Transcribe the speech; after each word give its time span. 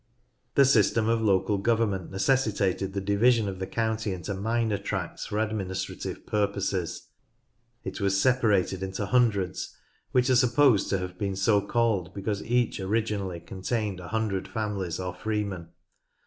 The 0.55 0.65
system 0.65 1.07
of 1.07 1.21
local 1.21 1.59
government 1.59 2.09
necessitated 2.09 2.93
the 2.93 3.01
division 3.01 3.47
of 3.47 3.59
the 3.59 3.67
county 3.67 4.13
into 4.13 4.33
minor 4.33 4.79
tracts 4.79 5.27
for 5.27 5.35
administra 5.37 6.01
tive 6.01 6.25
purposes. 6.25 7.09
It 7.83 8.01
was 8.01 8.19
separated 8.19 8.81
into 8.81 9.05
hundreds, 9.05 9.77
which 10.11 10.27
are 10.31 10.35
supposed 10.35 10.89
to 10.89 10.97
have 10.97 11.19
been 11.19 11.35
so 11.35 11.61
called 11.61 12.15
because 12.15 12.41
each 12.43 12.79
originally 12.79 13.41
contained 13.41 13.99
a 13.99 14.07
hundred 14.07 14.47
families 14.47 14.99
or 14.99 15.13
freemen. 15.13 15.67